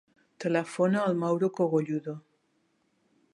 Telefona 0.45 1.03
al 1.09 1.19
Mauro 1.25 1.51
Cogolludo. 1.59 2.17